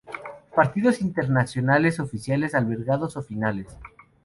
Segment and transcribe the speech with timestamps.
[0.55, 3.67] Partidos internacionales oficiales albergados o finales